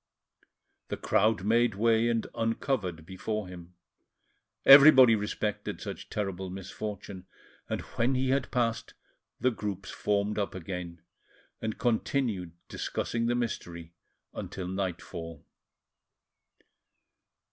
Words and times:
The 0.87 0.97
crowd 0.97 1.43
made 1.43 1.75
way 1.75 2.09
and 2.09 2.25
uncovered 2.33 3.05
before 3.05 3.47
him, 3.47 3.75
everybody 4.65 5.13
respected 5.13 5.79
such 5.79 6.09
terrible 6.09 6.49
misfortune, 6.49 7.27
and 7.69 7.81
when 7.81 8.15
he 8.15 8.29
had 8.31 8.49
passed, 8.49 8.95
the 9.39 9.51
groups 9.51 9.91
formed 9.91 10.39
up 10.39 10.55
again, 10.55 11.03
and 11.61 11.77
continued 11.77 12.53
discussing 12.67 13.27
the 13.27 13.35
mystery 13.35 13.93
until 14.33 14.67
nightfall. 14.67 15.45